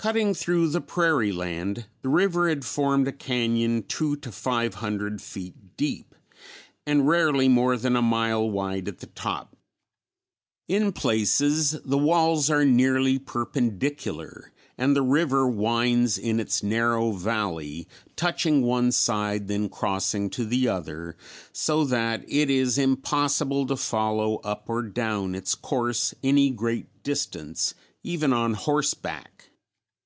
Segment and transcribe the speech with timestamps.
[0.00, 5.20] Cutting through the prairie land the river had formed a cañon two to five hundred
[5.20, 6.14] feet deep
[6.86, 9.56] and rarely more than a mile wide at the top.
[10.68, 17.88] In places the walls are nearly perpendicular and the river winds in its narrow valley,
[18.14, 21.16] touching one side then crossing to the other
[21.52, 27.74] so that it is impossible to follow up or down its course any great distance
[28.04, 29.32] even on horseback.